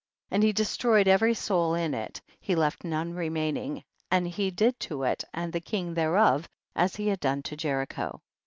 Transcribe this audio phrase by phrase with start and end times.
[0.31, 0.35] 36.
[0.35, 5.03] And he destroyed every soul in it, he left none remaining, and he did to
[5.03, 8.19] it and the king thereof as he had done to Jericho.